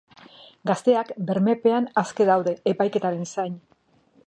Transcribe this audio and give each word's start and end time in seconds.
Gazteak 0.69 1.11
bermepean 1.27 1.87
aske 2.03 2.27
daude, 2.31 2.57
epaiketaren 2.73 3.29
zain. 3.35 3.57